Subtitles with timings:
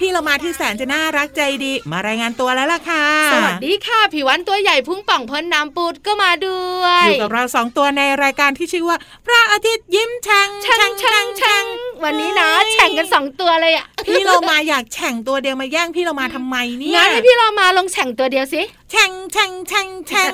[0.00, 8.96] พี่เรามาที่แสนจะน่ารักใจดี มารายงานตัวแล้วล่ะค่ะ สวัสดีค่ะผิววันตัวใหญ่พุ่งป่องพ้นน้ำปูดก็มาด้วยอยู่กับเราสองตัวในรายการที่ชื่อว่า
[9.26, 11.64] พระอาทิตย์ยิ้มแฉ่งแช่งแช่งแช่ง
[12.04, 20.32] วันนี้นะแข่งกันสองตัวเลยอะพี่เรามาอยากแฉ่งตัวเดียวมาแย่งพี่เรามาทำไมเนี่ยงั้นให้พี่เรามาลงแข่งตัวเดียวสิแฉ่งแฉ่งแฉ่งแฉ่ง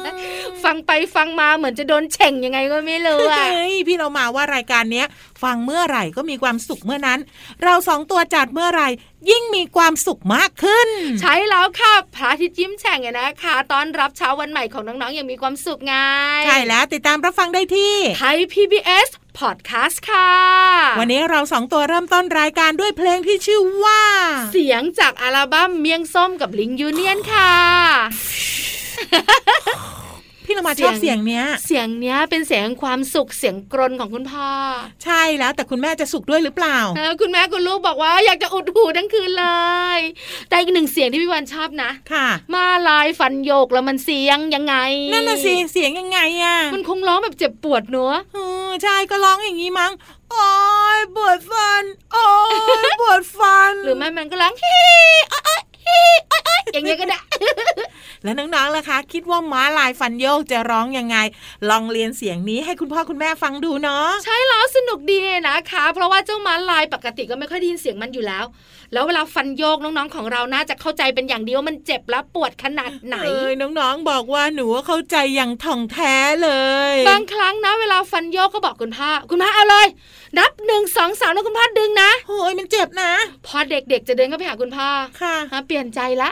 [0.64, 5.06] ฟังไปฟังมาเหมือนจะโดนแข่งยังไงก็ไม่รู้อะเฮ้ยพี่เรามาว่ารายการเนี้ย
[5.42, 7.18] ฟังเมื่อไหร่ก็มีความสุขเมื่อนั้น
[7.64, 8.88] เราสองตัวจัดเมื่อไหร่
[9.30, 10.88] ยิ่งมีความสุขมากขึ้น
[11.20, 15.94] ใช้แล้วค่ะพระอาทิตย์ยิ้มแฉ่งเนี่ยนะคะตอนรับเช้าวันใหม่ของน้องๆอย่างมีความสุขไง
[16.46, 19.08] ใช่แล้วติดตามรับฟังได้ที่ไทย PBS
[19.38, 20.32] Podcast ค่ะ
[20.98, 24.02] วันนี้เราสองตัวเริ่มต้นรายการด้วยเพลงที่ชื่อว่า
[24.52, 27.52] เสียงจากอัลบั้มเมียงส้มกับลิงยูเนียนค่ะ
[30.52, 34.48] พี่เรามาชอบเสียงเนี้ย เสียงเนี้ยเป็นเสียงความสุขเสียงกรนของคุณพ่อ
[35.04, 39.46] ใช่แล้วแต่คุณแม่จะสุขด้วยหรือเปล่าเออคุณแม่คุณลูกบอกว่าอยากจะอุดหูทั้งคืนเล
[39.96, 39.98] ย
[40.48, 44.74] แต่อีกหนึ่งเสียงที่พี่วันชอบนะค่ะ มาลายฟันโยกแล้วมันเสียงยังไง
[45.12, 48.38] นั่นน่ะสิเสียงยังไงอะมันคงร้องแบบเจ็บปวดเนอะเอ
[48.68, 49.92] อใช่ก็ร้องอย่างนี้มั้ง
[50.30, 50.48] โอ้
[50.96, 51.82] ยปวดฟัน
[52.12, 54.78] โอ้ยปวดฟัน หรือไม่มันก็ร้องฮี
[55.32, 57.18] อ๊ะอ๊ะฮีอ๊ะอ๊ะอย่างเงี้ยก็ได้
[58.22, 61.16] แล้วน้องๆล่ะคะ คิดว่าม้าลายฟันโยกจะร้องยังไง
[61.70, 65.18] ลองเรียนเสียงนี้ให้คุณพ่อคุณแม่ฟังดูเนาะใช่แล้วสนุกดี
[65.48, 68.44] นะคะ เพราะว่าเจ้าม้าลายปกติก็ไม่ค่อยได้ยินเสียงมันอยู่แล้ว
[68.92, 76.50] แล้วเวลาฟันโยกน้องๆของเราน่าจะเข้าใจเป็นอย่างเดียวามันเจ็บและปวดขนาดไหนเอ้ยน้องๆบอกว่าหนูเข้าใจอย่างถ่องแท้เล
[76.92, 79.86] ย บางครั้งนะ เวลาฟันโยกก็บอกคุณพ่อคุณพ่อเอาเลย
[80.38, 83.12] นับหนึ่งสองสามแล้วคุณพ่อดึงนะโอ้ยมันเจ็บนะ
[83.46, 84.88] พอเด็กๆจะเดินเข้าไปหาคุณพ่อ
[85.20, 86.30] ค่ะฮะเปลี่ยนใจละ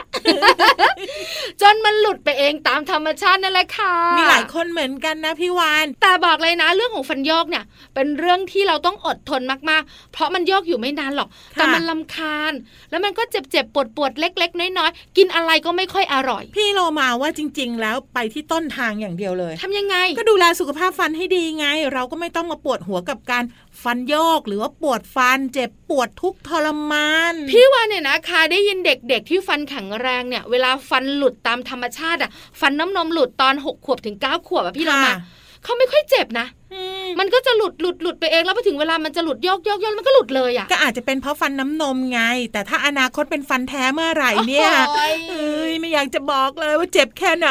[1.61, 7.63] จนมันหลุดไปเองตามธรรมชาตินั่นแหละค่ะ มีหลายคนเหมือนกันนะพี่วาน แต่บอกเลยนะ เรื่องของฟันโยกเนี่ย
[7.93, 12.53] เป็นเรื่องที่เราต้องอดทนมากๆ เพราะมันโยกอยู่ไม่นานหรอกค่ะแต่มันลำคาญ
[12.89, 23.43] แล้วมันก็เจ็บๆปวดๆเล็ก ๆ น้อยๆกินอะไรก็ไม่ค่อยอร่อย พี่โลมาว่าจริง ๆ แล้วไปที่ต้นทางอย่างเดียวเลยทำยังไง ก็ดูแลสุขภาพฟันให้ดีไง เราก็ไม่ต้องมาปวดหัวกับการ
[23.83, 35.17] ฟันโยก หรือว่าปวดฟันเจ็บปวดทุกข์ทรมาน พี่ว่าเนี่ยนะคะได้ยินเด็กๆที่ฟันแข็งแรงเนี่ยเวลาฟันหลุดตามธรรมชาติอะฟันน้ำนมหลุดตอนหกขวบถึงเก้าขวบอะพี่เรามาค่ะ
[35.63, 36.81] เขาไม่ค่อยเจ็บนะอื
[37.11, 42.21] มมันก็จะหลุดหลุดหลุดไปเองแล้วพอถึงเวลามันจะหลุดโยกโยกโยกมันก็หลุดเลยอะก็อาจจะเป็นเพราะฟันน้ำนมไง
[42.53, 47.49] แต่ถ้าอนาคตเป็นฟันแท้เมื่อไหร่เนี่ยโอ้ยเอ้ยไม่อยากจะบอกเลยว่าเจ็บแค่ไหน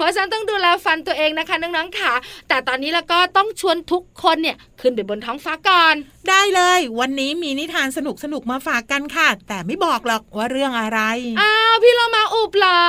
[0.00, 2.12] พราะฉะนันต้องดูแลฟันตัวเองนะคะน้องๆค่ะ
[2.48, 5.94] แต่ตอนนี้แล้วก็ต้องชวนทุกคนเนี่ยขึ้นไปบนท้องฟ้าก่อน
[6.28, 11.00] ได้เลย วันนี้มีนิทานสนุกสนุกๆมาฝากกันค่ะ แต่ไม่บอกหรอกว่าเรื่องอะไร
[11.40, 12.80] อ้าวพี่เรามาอุบเหรอ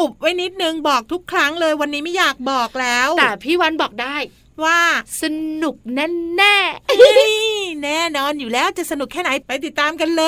[0.00, 4.16] อุบไว้นิดนึงบอกทุกครั้งเลยวันนี้ไม่อยากบอกแล้ว แต่พี่วันบอกได้
[4.64, 4.80] ว่า
[5.20, 5.24] ส
[5.62, 6.06] นุกแน่
[6.36, 7.34] แน่ๆเฮ้ย
[7.82, 10.24] แน่นอนอยู่แล้วจะสนุกแค่ไหนไปติดตามกันเล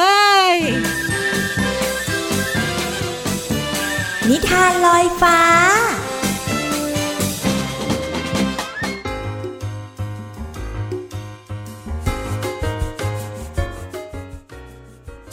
[0.51, 0.53] ย
[4.29, 5.41] นิทานลอยฟ้า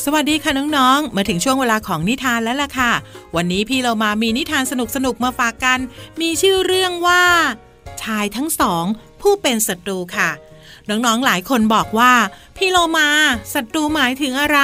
[0.05, 2.91] สวัสดีค่ะน้องๆ มาถึงช่วงเวลาของนิทานแล้วล่ะค่ะ
[3.35, 4.73] วันนี้พี่เรามามีนิทานส
[5.05, 5.79] นุกๆ มาฝากกัน
[6.21, 7.23] มีชื่อเรื่องว่า
[8.03, 8.85] ชายทั้งสอง
[9.21, 10.29] ผู้เป็นศัตรูค่ะ
[10.89, 12.13] น้องๆหลายคนบอกว่า
[12.57, 13.09] พี่เรามา
[13.53, 14.59] ศัตรูหมายถึงอะไร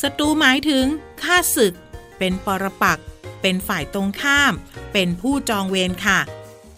[0.00, 0.84] ศัตรูหมายถึง
[1.22, 1.74] ข้าศึก
[2.18, 2.98] เป็นปรปัก
[3.40, 4.52] เป็นฝ่ายตรงข้าม
[4.92, 6.20] เป็นผู้จองเวรค่ะ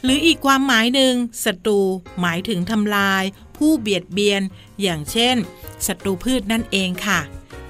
[0.05, 1.81] หรืออีกความหมายหนึ่งศัตรู
[2.21, 3.23] หมายถึงทำลาย
[3.57, 4.43] ผู้เบียดเบียน
[4.83, 5.37] อย่างเช่น
[5.87, 7.21] ศัตรูพืชนั่นเองค่ะ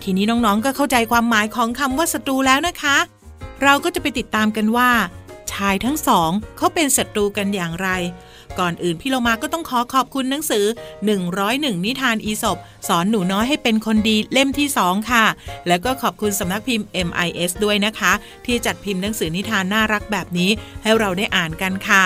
[0.02, 2.96] ทีนี้น้องๆก็เข้าใจความหมายของคำว่าศัตรูแล้วนะคะ
[3.62, 4.90] เราก็จะไปติดตามกันว่า
[5.52, 7.88] ชายทั้งสองเขาเป็นศัตรูกันอย่างไร
[8.58, 10.64] ก่อนอื่นพี่เรามาก็ต้องขอขอบคุณหนังสือ
[11.24, 12.58] 101 นิทานอีสบ
[12.88, 15.24] สอนหนูน้อยให้เป็นคนดีเล่มที่2ค่ะ
[15.68, 18.12] แล้วก็ขอบคุณสำนักพิมพ์ MIS ด้วยนะคะ
[18.46, 20.50] ที่จัดพิมพ์หนังสือนิทานน่ารักแบบนี้
[20.82, 22.04] ให้เราได้อ่านกันค่ะ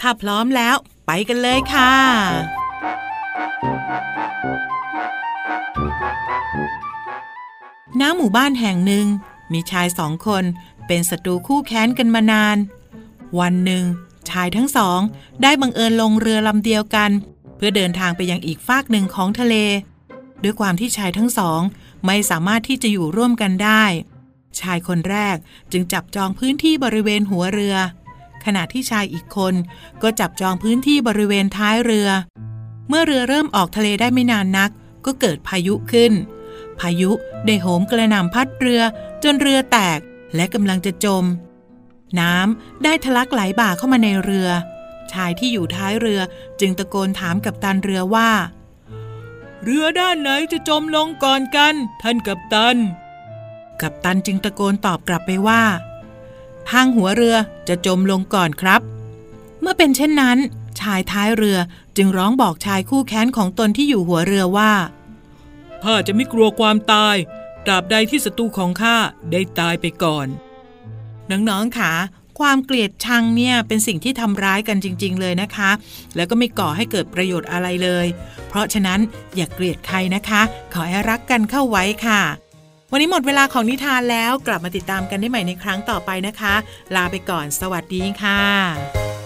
[0.00, 0.76] ถ้าพร้อมแล้ว
[1.06, 1.92] ไปกันเลยค่ะ
[8.00, 9.06] ณหมู่บ้านแห่งหนึ่ง
[9.52, 10.44] มีชายสองคน
[10.88, 12.56] เป็นศัตรูคู่แค้นกันมานาน
[13.40, 13.84] วันหนึ่ง
[14.30, 15.00] ชายทั้งสอง
[15.42, 17.10] ได้บังเอิญลงเรือลำเดียวกัน
[17.56, 19.54] เพื่อเดินทางไปยังอีกฟากหนึ่งของทะเล
[20.42, 21.60] ด้วยความที่ชายทั้งสอง
[22.06, 23.84] ไม่สามารถที่จะอยู่ร่วมกันได้
[24.60, 25.36] ชายคนแรก
[25.72, 27.76] จึงจับจองพื้นที่บริเวณหัวเรือ
[28.44, 29.54] ขณะที่ชายอีกคน
[30.02, 32.08] ก็จับจองพื้นที่บริเวณท้ายเรือ
[32.88, 34.70] เมื่อเรือเริ่มออกทะเลได้ไม่นานนัก
[35.06, 36.12] ก็เกิดพายุขึ้น
[36.80, 37.10] พายุ
[37.46, 38.82] ได้โหมกระหน่ำพัดเรือ
[39.22, 39.98] จนเรือแตก
[40.34, 41.24] และกำลังจะจม
[42.20, 44.48] น้ำได้ทะลักไหลบ่าเข้ามาในเรือ
[45.12, 46.20] ชายที่อยู่ท้ายเรือ
[46.60, 48.30] จึงตะโกนถามกับตันเรือว่า
[49.64, 52.76] เรือด้านไหนจะจมลงก่อนกัน ท่านกับตัน
[53.80, 55.62] กับตันจึงตะโกนตอบกลับไปว่า
[56.70, 57.36] ทางหัวเรือ
[57.68, 58.80] จะจมลงก่อนครับ
[59.60, 60.38] เมื่อเป็นเช่นนั้น
[60.80, 61.58] ชายท้ายเรือ
[61.96, 64.72] จึงร้องบอกชายคู่แค้นของตนที่อยู่หัวเรือว่า
[65.82, 67.16] ข้าจะไม่กลัวความตาย
[67.68, 68.96] ตราบใดที่ศัตรูของข้า
[69.32, 70.26] ได้ตายไปก่อน
[71.30, 71.92] น้องๆค่ะ
[72.38, 75.70] ความเกลียดชังเนี่ยเป็นสิ่งที่ทำร้ายกันจริง ๆ เลยนะคะ
[76.16, 78.06] แล้วก็ไม่ก่อให้เกิดประโยชน์อะไรเลย
[78.48, 79.00] เพราะฉะนั้น
[79.36, 80.42] อย่ากเกลียดใครนะคะ
[80.74, 82.22] ขอให้รักกันเข้าไว้ค่ะ
[82.92, 86.54] วันนี้หมดเวลาของนิทานแล้วกลับมาติดตามกันได้ใหม่ในครั้งต่อไปนะคะ
[86.94, 89.17] ลาไปก่อน สวัสดีค่ะ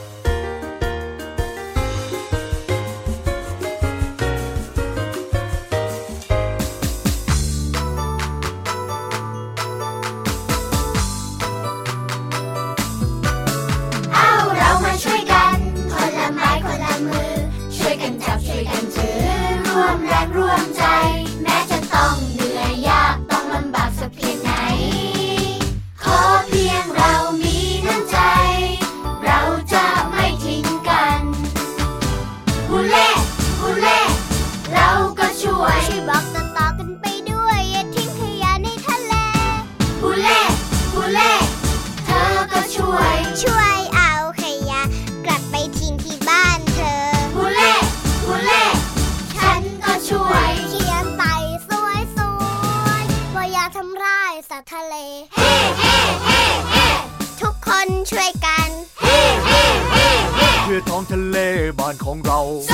[62.28, 62.71] บ้า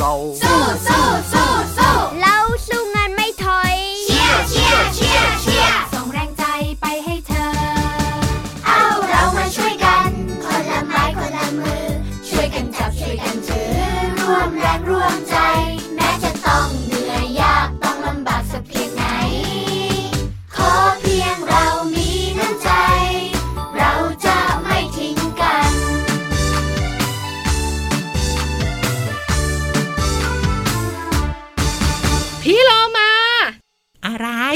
[0.00, 0.51] บ้า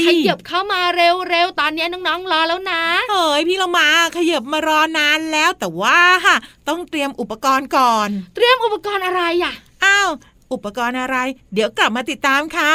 [0.07, 3.87] ขยับเข้ามาเร็วๆ ตอนนี้น้องๆรอแล้วนะเฮ้ยพี่เรามา
[4.17, 6.35] ขยับมารอนานแล้วแต่ว่าค่ะ
[6.67, 9.53] ต้องเตรียมอุปกรณ์ก่อน เตรียมอุปกรณ์อะไรอะ
[9.85, 10.09] อ้าว
[10.53, 11.17] อุปกรณ์อะไร
[11.53, 12.73] เดี๋ยวกลับมาติดตามค่ะ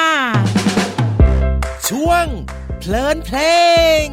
[1.89, 2.27] ช่วง
[2.79, 3.39] เพลินเพล
[4.05, 4.07] ง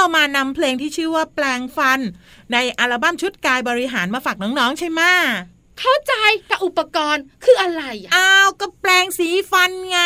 [0.00, 2.00] เรามานำเพลงที่ชื่อว่าแปลงฟัน
[2.52, 5.12] ในอัลบั้มชุดกายบริหารมาฝากน้องๆใช่ไหมะ
[5.80, 6.14] เข้าใจ
[6.46, 10.00] แต่อุปกรณ์คืออะไรอะอ้าวก็แปลงสีฟันไง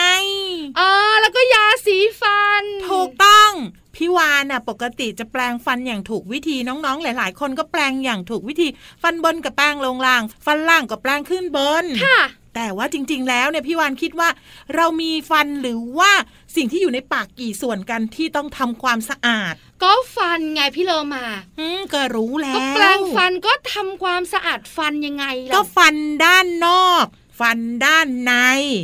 [0.79, 3.53] อ๋อแล้วก็ยาสีฟัน ถูกต้อง
[3.97, 8.69] พี่วานน่ะปกติจะแปลงฟันอย่างถูกวิธีน้องๆ หลาย ๆ คนก็แปลงอย่างถูกวิธี
[9.03, 12.21] ฟันบนกับแปลงลงล่าง ฟันล่างก็แปลงขึ้นบนค่ะ
[12.55, 14.29] แต่ว่าจริง ๆ แล้วเนี่ยพี่วานคิดว่า
[14.75, 16.13] เรามีฟันหรือว่า
[16.57, 21.25] สิ่งที่อยู่ในปากกี่ส่วนกันที่ต้องทำความสะอาด ก็ฟันไงพี่โลมา
[21.61, 27.07] อืมก็รู้แล้ว ก็แปลงฟันก็ทำความสะอาดฟันยังไงล่ะ ก็ฟันด้านนอก
[27.41, 28.33] ฟันด้านใน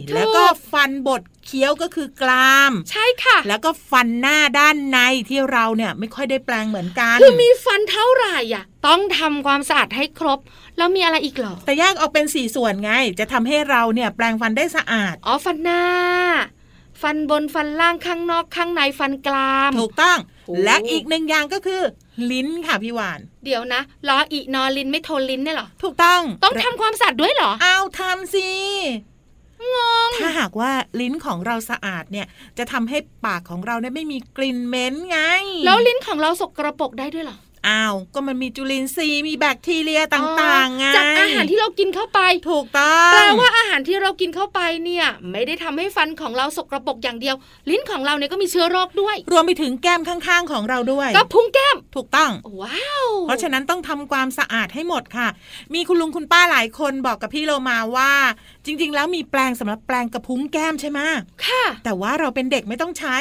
[0.09, 10.38] ถูกแล้วก็ฟันบดเคี้ยวก็คือกราม ใช่ค่ะ แล้วก็ฟันหน้าด้านในที่เราเนี่ยไม่ค่อยได้แปลงเหมือนกันคือมีฟันเท่าไหร่อะ ต้องทำความสะอาดให้ครบ
[10.76, 15.83] แล้วมีอะไรอีกเหรอ แต่แยกออกเป็นสี่ส่วนไง จะทำให้เราเนี่ยแปรงฟันได้สะอาด อ๋อฟันหน้า
[17.02, 21.83] ฟันบนฟันล่างข้างนอกข้างในฟันกรามถูกต้องโอ้และอีกหนึ่งอย่างก็คือ
[22.31, 32.26] ลิ้นค่ะพี่วาน เดี๋ยวนะล้ออีนอลินไม่โทนลิ้นเนี่ยเหรอ ถูกต้อง ต้องทำความสะอาดด้วยเหรออ้าวทำสิถ้าหากว่าลิ้นของเราสะอาดเนี่ย
[32.59, 35.19] จะทำให้ปากของเราเนี่ยไม่มีกลิ่นเหม็นไง
[35.67, 42.20] แล้วลิ้นของเราสกปรกได้ด้วยเหรอ อ้าวก็มันมีจุลินทรีย์มีแบคทีเรียต่างๆไงจากอาหารที่เรากินเข้าไป
[42.50, 47.37] ถูกต้องแปลว่าอาหารที่เรากินเข้าไปเนี่ย ไม่ได้ทำให้ฟันของเราสกรปรกอย่างเดียว
[47.70, 52.30] ลิ้นของเราเนี่ยก็มีเชื้อโรคด้วย รวมไปถึงแก้มข้างๆของเราด้วยก็พุงแก้มถูกต้อง
[52.62, 55.28] ว้าวเพราะฉะนั้นต้องทำความสะอาดให้หมดค่ะ
[55.75, 58.12] มีคุณลุงคุณป้าหลายคนบอกกับพี่โลมาว่า
[58.66, 61.00] จริง ๆ แล้วมีแปลงสำหรับแปลงกระพุ้งแก้มใช่ไหม
[61.46, 63.16] ค่ะ แต่ว่าเราเป็นเด็กไม่ต้องใช้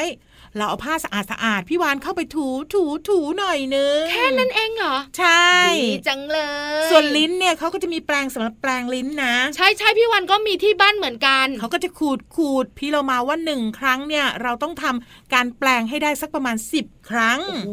[0.56, 5.52] เราเอาผ้าสะอาดสะอาดๆพี่วานเข้าไปถูถูถูหน่อยนึงแค่นั้นเองเหรอ ใช่
[5.84, 6.38] ดีจังเล
[6.82, 17.70] ย ส่วนลิ้นเนี่ยเขาก็จะมีแปลงสำหรับแปลงลิ้นนะ ใช่ใช่พี่วันก็มีที่บ้านเหมือนกันเขาก็จะขูดขูดพี่เรามาว่าหนึ่งครั้งเนี่ยเราต้องทำการแปลงให้ได้สักประมาณ 10 ครั้งโอ้โห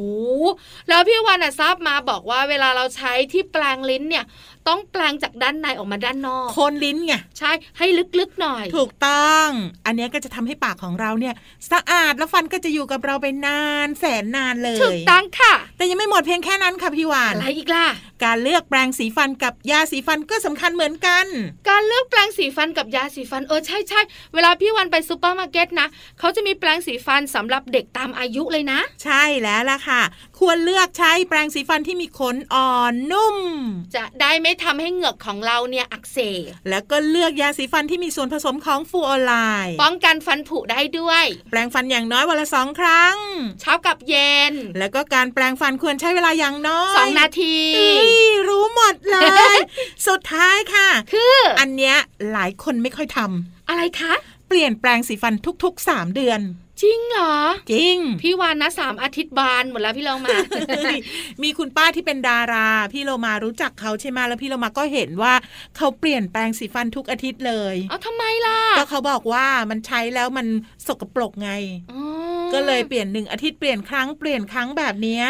[0.90, 4.26] แล้วพี่วันอะทราบมาบอกว่าเวลาเราใช้ที่แปลงลิ้นเนี่ย
[4.68, 7.88] ต้องแปลงจากด้านในออกมาด้านนอกโคนลิ้นไงใช่ให้
[8.20, 9.48] ลึกๆหน่อย ถูกต้อง
[9.86, 11.34] อันเนี้ยก็จะทำให้ปากของเราเนี่ย
[11.72, 17.88] สะอาดแล้วฟันก็จะอยู่กับเราไปนานแสนนานเลย ถูกต้องค่ะแต่ยังไม่หมดเพียงแค่นั้นค่ะพี่วานอะไรอีกล่ะ
[18.26, 21.26] การเลือกแปรงสีฟันกับยาสีฟันก็สำคัญเหมือนกัน
[21.70, 24.02] การเลือกแปรงสีฟันกับยาสีฟันเออใช่ใช่
[24.34, 25.88] เวลาพี่วานไปซูเปอร์มาร์เก็ตนะ
[26.20, 30.02] เขาจะมีแปรงสีฟันสำหรับเด็กตามอายุเลยนะ ใช่แล้วล่ะค่ะ
[30.40, 33.38] ควรเลือกใช้แปรงสีฟันที่มีขนอ่อนนุ่ม
[33.96, 36.18] จะได้ไม่ทำให้เหงือกของเราเนี่ยอักเส
[36.48, 39.34] บแล้วก็เลือกยาสีฟันที่มีส่วนผสมของฟลูออไร
[39.66, 43.16] ด์ป้องกันฟันผุได้ด้วย แปรงฟันอย่างน้อยวันละสองครั้ง
[43.62, 48.14] เช้ากับเย็น แล้วก็การแปรงฟันควรใช้เวลาอย่างน้อยสองนาทีเอ้ย
[48.48, 49.18] รู้หมดเล
[49.56, 49.58] ย
[50.08, 51.96] สุดท้ายค่ะ คืออันเนี้ย
[52.34, 54.14] หลายคนไม่ค่อยทำอะไรคะ
[54.48, 56.42] เปลี่ยนแปลงสีฟันทุกๆ3เดือน
[56.82, 57.36] จริงเหรอ
[57.72, 60.36] จริง พี่วานนะสามอาทิตย์บานหมดแล้วพี่เรามา
[61.44, 65.34] มีคุณป้าที่เป็นดารา พี่โลมารู้จักเขาใช่ไหมแล้วพี่โลมาก็เห็นว่า
[65.78, 70.48] เขาเปลี่ยนแปลงสีฟันทุกอาทิตย์เลย เอาทำไมล่ะก็เขาบอกว่ามันใช้แล้วมัน
[70.88, 71.52] สกปรกไง
[71.92, 72.02] อ๋อ
[72.56, 75.26] ก็เลยเปลี่ยนหนึ่งอาทิตย์เปลี่ยนครั้งเปลี่ยนครั้งแบบเนี้ย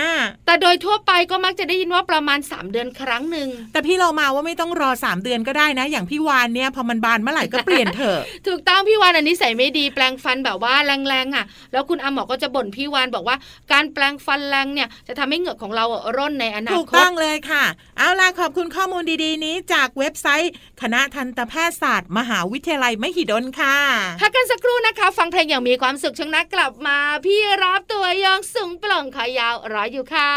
[0.46, 13.38] แต่โดยทั่วไปก็มักจะได้ยินว่าประมาณ 3 เดือนครั้งหนึ่งแต่พี่เรามาว่าไม่ต้องรอ 3 เดือนก็ได้นะ อย่างพี่วานเนี่ยพอมันบานเมื่อไหร่ก็เปลี่ยนเถอะถูกต้องพี่วานอันนี้ใส่ไม่ดีแปลงฟันแบบว่าแรงๆอะ แล้วคุณอาหมอก็จะบ่นพี่วานบอกว่า
[13.72, 17.64] การแปลงฟันแรงเนี่ยจะทำให้เหงือกของเราอะร่นในอนาถูกคต้ตองเลยค่ะ
[17.98, 20.52] เอาล่ะขอบคุณข้อมูลดีๆ นี้จากเว็บไซต์
[20.82, 23.78] คณะทันตแพทยศาสตร์ มหาวิทยาลัยมหิดลค่ะ
[24.22, 30.32] พักกันสักครู่นะคะ ฟังเพลงอย่างมีความสุขช่วงหนักกลับมาพี่รับตัวยองสูงปล่องขายาวรออยู่ค่ะ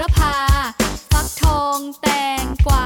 [0.00, 0.34] ระพา
[1.10, 2.06] ฟักทองแต
[2.42, 2.84] งกวา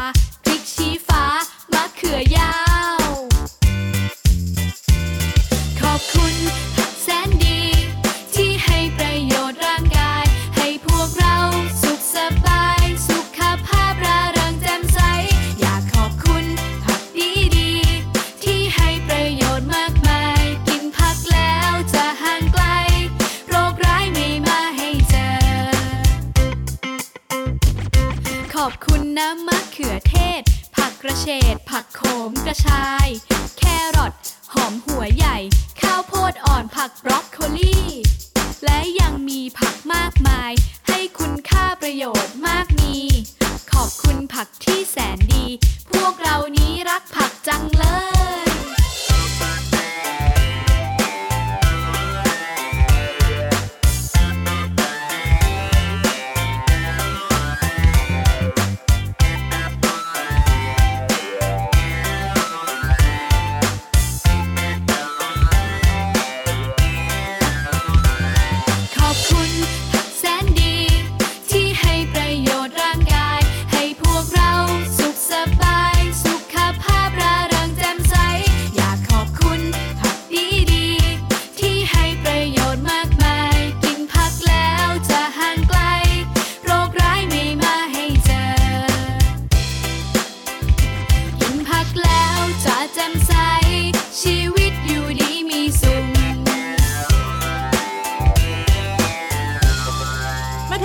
[47.79, 48.22] ผั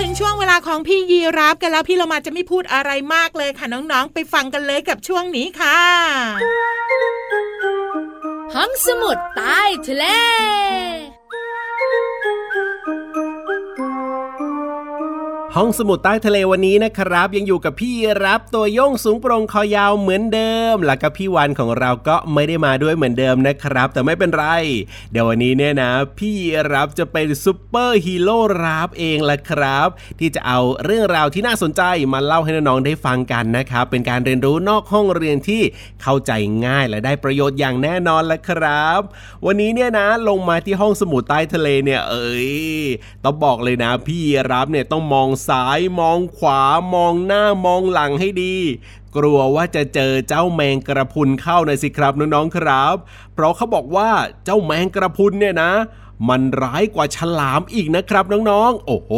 [0.04, 5.80] ึงช่วงเวลาของพี่ยีรับกันแล้วพี่เรามาจะไม่พูดอะไรมากเลยค่ะน้องๆ ไปฟังกันเลยกับช่วงนี้ค่ะ
[8.54, 10.04] ห้องสมุดใต้ทะเล
[15.60, 17.94] ห้องสมุดใต้ทะเลวันนี้นะครับ ยังอยู่กับพี่
[18.24, 24.46] รับตัวโยงสูงโปร่งคอยาวเหมือนเดิม แล้วก็พี่วันของเราก็ไม่ได้มาด้วยเหมือนเดิมนะครับ แต่ไม่เป็นไร
[25.12, 26.34] เดี๋ยววันนี้เนี่ยนะ พี่
[26.72, 35.62] รับจะเป็นซูเปอร์ฮีโร่รับเองละครับ ที่จะเอาเรื่องราวที่น่าสนใจมาเล่าให้น้องๆได้ฟังกันนะครับ เป็นการเรียนรู้นอกห้องเรียนที่
[36.02, 36.32] เข้าใจ
[36.66, 39.00] ง่ายและได้ประโยชน์อย่างแน่นอนละครับ
[39.46, 42.50] วันนี้เนี่ยนะลงมาที่ห้องสมุดใต้ทะเลเนี่ยเอ้ย
[43.24, 46.62] ต้องบอกเลยนะ พี่รับเนี่ยต้องมองซ้ายมองขวา
[46.94, 48.56] มองหน้ามองหลังให้ดี
[49.16, 52.96] กลัวว่าจะเจอเจ้าแมงกะพรุนเข้านะสิครับน้องๆครับ
[53.34, 54.08] เพราะเขาบอกว่า
[54.44, 55.72] เจ้าแมงกระพุนเนี่ยนะ
[56.28, 59.12] มันร้ายกว่าฉลามอีกนะครับน้องๆ โอ้โห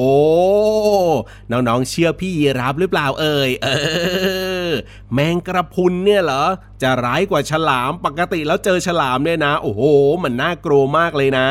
[1.50, 3.68] น้องๆ เชื่อพี่ยีรับหรือเปล่าเอ่ย เอ
[4.68, 4.70] อ
[5.12, 6.44] แมงกระพุนเนี่ยเหรอ
[6.82, 9.82] จะร้ายกว่าฉลาม ปกติแล้วเจอฉลามเนี่ยนะ โอ้โห
[10.22, 11.48] มันน่ากลัวมากเลยนะ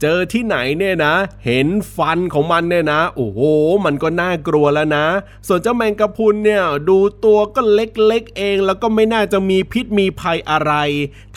[0.00, 1.14] เจอที่ไหนเนี่ยนะ
[1.46, 3.40] เห็นฟันของมันเนี่ยนะ โอ้โห
[3.84, 5.06] มันก็น่ากลัวแล้วนะ
[5.46, 10.72] ส่วนเจ้าแมงกระพุนเนี่ยดูตัวก็เล็กๆเอง แล้วก็ไม่น่าจะมีพิษมีภัยอะไร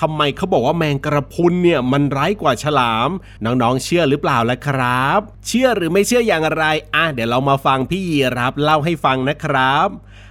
[0.02, 3.10] ทำไมเขาบอกว่าแมงกระพุนเนี่ยมันร้ายกว่าฉลาม
[3.44, 6.64] น้องๆ เชื่อหรือเปล่าล่ะครับ เชื่อหรือไม่เชื่ออย่างไร
[6.96, 9.90] อะเดี๋ยวเรามาฟังพี่ยีรับเล่าให้ฟังนะครับ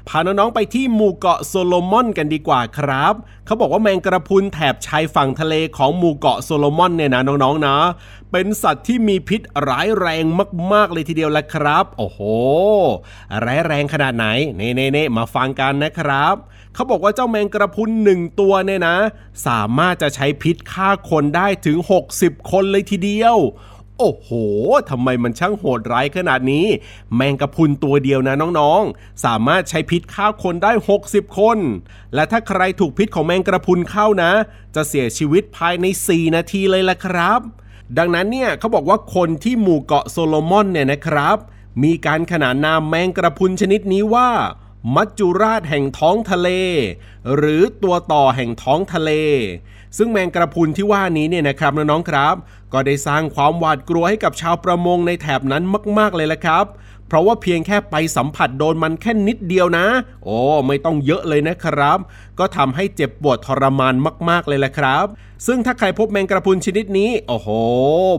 [0.09, 3.15] พาน้องๆไปที่หมู่เกาะโซโลมอนกันดีกว่าครับ
[3.47, 7.77] เขาบอกว่าแมงกระพุนแถบชายฝั่งทะเลของหมู่เกาะโซโลมอนเนี่ยนะน้องๆนะ
[8.33, 10.25] เป็นสัตว์ที่มีพิษร้ายแรง
[10.73, 12.19] มากๆเลยทีเดียวแหละครับ โอ้โห
[13.45, 16.35] ร้ายแรงขนาดไหนเน่ๆๆมาฟังกันนะครับ
[16.75, 18.97] เขาบอกว่าเจ้าแมงกระพุนหนึ่งตัวเนี่ยนะ
[19.47, 21.79] สามารถจะใช้พิษฆ่าคนได้ถึง
[22.15, 23.37] 60 คนเลยทีเดียว
[23.99, 24.29] โอ้โห
[24.91, 26.67] ทำไมมันช่างโหดร้ายขนาดนี้
[27.17, 30.73] แมงกะพุนตัวเดียวนะน้องๆ สามารถใช้พิษฆ่าคนได้
[31.05, 31.59] 60 คน
[32.15, 34.33] และถ้าใครถูกพิษของแมงกระพุนเข้านะ
[34.75, 37.41] จะเสียชีวิตภายใน 4 นาทีเลยล่ะครับ
[37.99, 41.37] ดังนั้นเนี่ยเขาบอกว่าคนที่หมู่เกาะโซโลมอนเนี่ยนะครับ
[41.83, 44.31] มีการขนานนามแมงกระพุนชนิดนี้ว่า
[44.95, 46.49] มัจจุราชแห่งท้องทะเล
[47.37, 49.11] หรือตัวต่อแห่งท้องทะเล
[49.97, 52.35] ซึ่งแมงกระพุนที่ว่านี้เนี่ยนะครับน้องๆครับ
[52.73, 55.63] ก็ได้สร้างความหวาดกลัวให้กับชาวประมงในแถบนั้น
[55.99, 56.67] มาก ๆเลยละครับ
[57.09, 59.87] เพราะว่าเพียงแค่ไปสัมผัสโดนมันแค่นิดเดียวนะ
[60.25, 61.99] โอ้ไม่ต้องเยอะเลยนะครับ
[62.39, 63.95] ก็ทำให้เจ็บปวดทรมาน
[64.29, 65.07] มาก ๆเลยละครับ
[65.47, 67.49] ซึ่งถ้าใครพบแมงกระพุนชนิดนี้ โอ้โห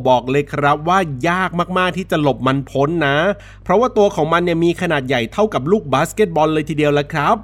[0.10, 3.18] บอกเลยครับว่ายากมากๆที่จะหลบมันพ้นนะ
[3.64, 7.36] เพราะว่าตัวของมันเนี่ยมีขนาดใหญ่เท่ากับลูกบาสเกตบอลเลยทีเดียวละครับ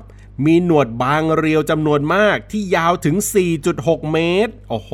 [0.46, 3.16] มีหนวดบางเรียวจำนวนมากที่ยาวถึง
[3.64, 4.92] 4.6 เมตร โอ้โห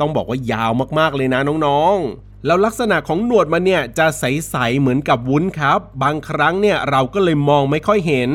[0.00, 8.30] ต้องบอกว่ายาวมากๆเลยนะน้องๆ แล้วลักษณะของหนวดมันเนี่ยจะใสๆเหมือนกับวุ้นครับ บางครั้งเนี่ยเราก็เลยมองไม่ค่อยเห็น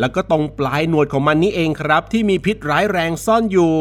[0.00, 3.74] แล้วก็ตรงปลายหนวดของมันนี่เองครับ ที่มีพิษร้ายแรงซ่อนอยู่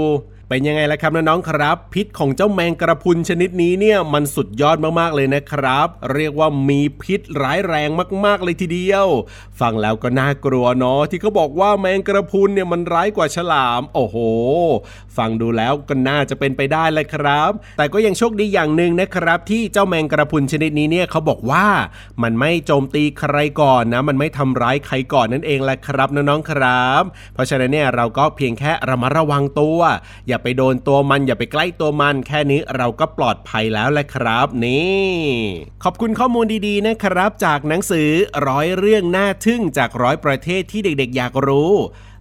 [0.54, 7.90] เป็นยังไงล่ะครับน้องๆครับ พิษของเจ้าแมงกระพุนชนิดนี้เนี่ยมันสุดยอดมากๆเลยนะครับ เรียกว่ามีพิษร้ายแรง
[8.26, 9.08] มากๆเลยทีเดียว
[9.60, 14.18] ฟังแล้วก็น่ากลัวเนาะที่เขาบอกว่าแมงกระพุนเนี่ยมันร้ายกว่าฉลาม โอ้โห
[15.18, 21.66] ฟังดูแล้วก็น่าจะเป็นไปได้เลยครับ แต่ก็ยังโชคดีอย่างหนึ่งนะครับ ที่เจ้าแมงกระพุนชนิดนี้เนี่ยเขาบอกว่า
[22.24, 29.80] มันไม่โจมตีใครก่อนนะ มันไม่ทำร้ายใครก่อนนั่นเองแหละครับน้องๆครับ เพราะฉะนั้นเนี่ยเราก็เพียงแค่ระมัดระวังตัว
[30.28, 35.12] อย่าไปโดนตัวมันอย่าไปใกล้ตัวมัน แค่นี้เราก็ปลอดภัยแล้วแหละครับ นี่
[35.84, 38.10] ขอบคุณข้อมูลดีๆนะครับ จากหนังสือ
[38.48, 41.74] ร้อยเรื่องน่าทึ่งจากร้อยประเทศที่เด็กๆ อยากรู้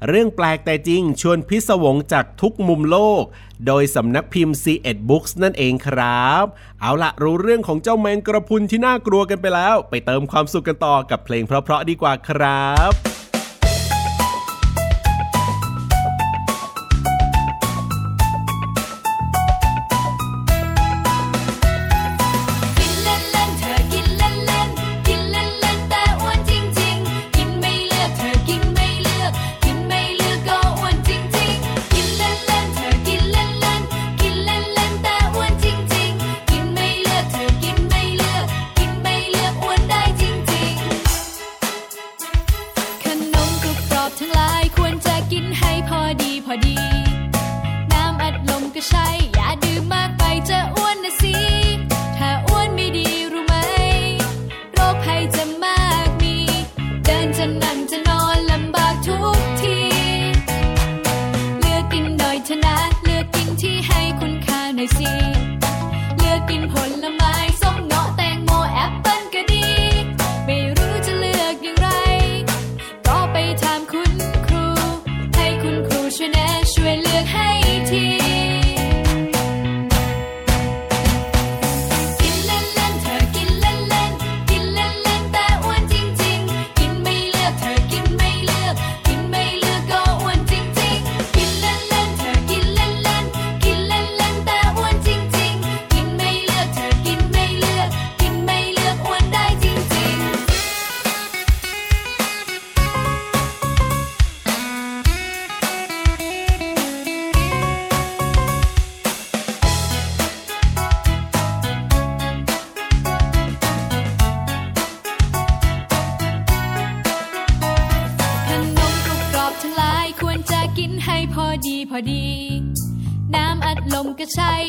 [0.08, 3.22] เรื่องแปลกแต่จริงชวนพิศวงจากทุกมุมโลก
[3.66, 6.44] โดยสำนักพิมพ์ c 1 Books นั่นเองครับ
[6.80, 13.19] เอาละรู้เรื่องของเจ้าแมงกระพุนที่น่ากลัวกันไปแล้ว ไปเติมความสุขกันต่อกับเพลงเพราะๆดีกว่าครับ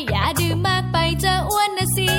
[0.10, 2.10] อย่าดื่มมากไปจะอ้วนนะสิ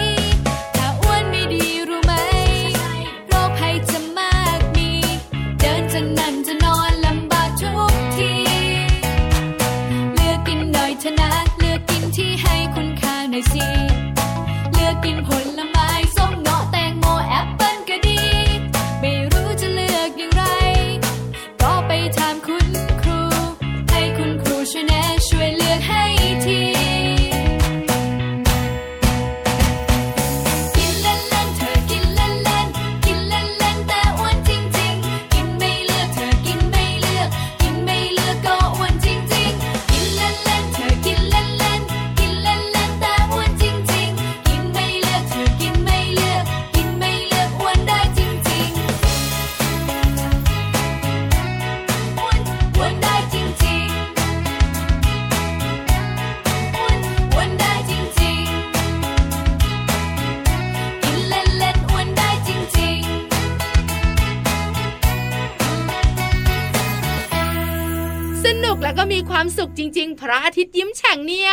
[69.62, 71.52] ุขจริง ๆ พระอาทิตย์ยิ้มแฉ่งเนี่ย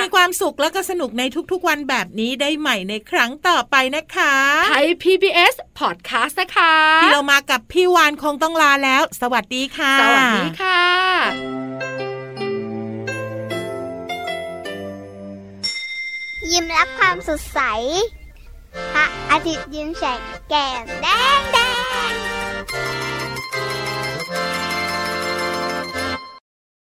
[0.00, 4.34] มีความสุขแล้วก็สนุกในทุกๆวันแบบนี้ได้ใหม่ในครั้งต่อไปนะคะ
[4.68, 10.82] ไทย PBS Podcast นะคะที่เรามากับพี่วานคงต้องลาแล้ว สวัสดีค่ะ สวัสดีค่ะ
[16.50, 17.60] ยิ้มรับความสดใส
[18.92, 21.06] พระอาทิตย์ยิ้มแฉ่งแก้มแด
[21.38, 21.58] งแด
[22.10, 22.12] ง